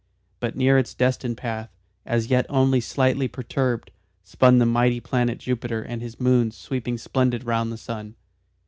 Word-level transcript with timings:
But 0.39 0.55
near 0.55 0.79
its 0.79 0.95
destined 0.95 1.37
path, 1.37 1.69
as 2.07 2.31
yet 2.31 2.47
only 2.49 2.79
slightly 2.81 3.27
perturbed, 3.27 3.91
spun 4.23 4.57
the 4.57 4.65
mighty 4.65 4.99
planet 4.99 5.37
Jupiter 5.37 5.83
and 5.83 6.01
his 6.01 6.19
moons 6.19 6.57
sweeping 6.57 6.97
splendid 6.97 7.43
round 7.43 7.71
the 7.71 7.77
sun. 7.77 8.15